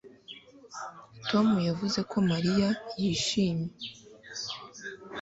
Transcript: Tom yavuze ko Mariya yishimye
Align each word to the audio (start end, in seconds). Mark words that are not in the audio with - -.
Tom 1.29 1.47
yavuze 1.69 1.99
ko 2.09 2.17
Mariya 2.31 2.69
yishimye 3.01 3.69